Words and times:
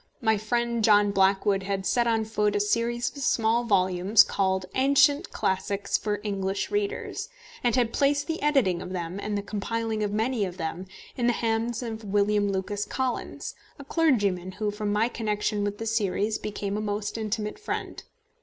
My 0.19 0.35
friend 0.35 0.83
John 0.83 1.11
Blackwood 1.11 1.61
had 1.61 1.85
set 1.85 2.07
on 2.07 2.25
foot 2.25 2.55
a 2.55 2.59
series 2.59 3.11
of 3.15 3.21
small 3.21 3.63
volumes 3.65 4.23
called 4.23 4.65
Ancient 4.73 5.29
Classics 5.31 5.95
for 5.95 6.19
English 6.23 6.71
Readers, 6.71 7.29
and 7.63 7.75
had 7.75 7.93
placed 7.93 8.25
the 8.25 8.41
editing 8.41 8.81
of 8.81 8.93
them, 8.93 9.19
and 9.19 9.37
the 9.37 9.43
compiling 9.43 10.01
of 10.01 10.11
many 10.11 10.43
of 10.43 10.57
them, 10.57 10.87
in 11.15 11.27
the 11.27 11.33
hands 11.33 11.83
of 11.83 12.03
William 12.03 12.51
Lucas 12.51 12.83
Collins, 12.85 13.53
a 13.77 13.83
clergyman 13.83 14.53
who, 14.53 14.71
from 14.71 14.91
my 14.91 15.07
connection 15.07 15.63
with 15.63 15.77
the 15.77 15.85
series, 15.85 16.39
became 16.39 16.77
a 16.77 16.81
most 16.81 17.15
intimate 17.15 17.59
friend. 17.59 18.01